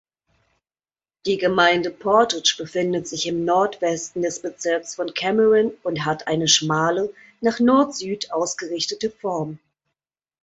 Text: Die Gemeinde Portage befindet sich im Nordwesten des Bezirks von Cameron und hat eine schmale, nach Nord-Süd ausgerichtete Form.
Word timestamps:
Die 1.27 1.37
Gemeinde 1.37 1.91
Portage 1.91 2.55
befindet 2.57 3.07
sich 3.07 3.27
im 3.27 3.45
Nordwesten 3.45 4.23
des 4.23 4.41
Bezirks 4.41 4.95
von 4.95 5.13
Cameron 5.13 5.73
und 5.83 6.05
hat 6.05 6.25
eine 6.25 6.47
schmale, 6.47 7.13
nach 7.39 7.59
Nord-Süd 7.59 8.31
ausgerichtete 8.31 9.11
Form. 9.11 9.59